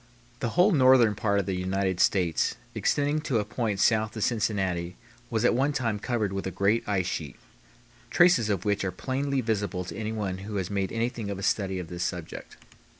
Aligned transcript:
The 0.39 0.49
whole 0.57 0.71
northern 0.71 1.13
part 1.13 1.37
of 1.39 1.45
the 1.45 1.53
United 1.53 1.99
States 1.99 2.55
extending 2.73 3.21
to 3.21 3.37
a 3.37 3.45
point 3.45 3.79
south 3.79 4.17
of 4.17 4.23
Cincinnati 4.23 4.95
was 5.29 5.45
at 5.45 5.53
one 5.53 5.73
time 5.73 5.99
covered 5.99 6.33
with 6.33 6.47
a 6.47 6.49
great 6.49 6.83
ice 6.89 7.05
sheet, 7.05 7.35
traces 8.09 8.49
of 8.49 8.65
which 8.65 8.83
are 8.83 8.91
plainly 8.91 9.41
visible 9.41 9.83
to 9.85 9.95
anyone 9.95 10.39
who 10.39 10.55
has 10.55 10.71
made 10.71 10.91
anything 10.91 11.29
of 11.29 11.37
a 11.37 11.43
study 11.43 11.77
of 11.77 11.89
this 11.89 12.03
subject. 12.03 12.57